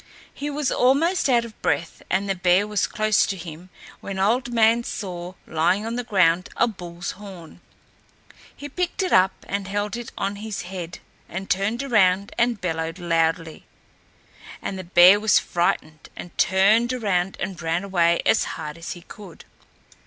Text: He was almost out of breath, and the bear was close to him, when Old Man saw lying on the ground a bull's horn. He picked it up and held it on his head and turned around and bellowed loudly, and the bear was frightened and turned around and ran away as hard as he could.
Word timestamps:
He 0.33 0.49
was 0.49 0.71
almost 0.71 1.29
out 1.29 1.45
of 1.45 1.61
breath, 1.61 2.01
and 2.09 2.27
the 2.27 2.33
bear 2.33 2.65
was 2.65 2.87
close 2.87 3.23
to 3.27 3.35
him, 3.37 3.69
when 3.99 4.17
Old 4.17 4.51
Man 4.51 4.83
saw 4.83 5.35
lying 5.45 5.85
on 5.85 5.95
the 5.95 6.03
ground 6.03 6.49
a 6.57 6.67
bull's 6.67 7.11
horn. 7.11 7.61
He 8.55 8.67
picked 8.67 9.03
it 9.03 9.13
up 9.13 9.45
and 9.47 9.67
held 9.67 9.95
it 9.95 10.11
on 10.17 10.37
his 10.37 10.63
head 10.63 10.97
and 11.29 11.51
turned 11.51 11.83
around 11.83 12.33
and 12.39 12.59
bellowed 12.59 12.97
loudly, 12.97 13.65
and 14.59 14.79
the 14.79 14.83
bear 14.83 15.19
was 15.19 15.37
frightened 15.37 16.09
and 16.15 16.35
turned 16.35 16.93
around 16.93 17.37
and 17.39 17.61
ran 17.61 17.83
away 17.83 18.23
as 18.25 18.45
hard 18.57 18.79
as 18.79 18.93
he 18.93 19.01
could. 19.03 19.45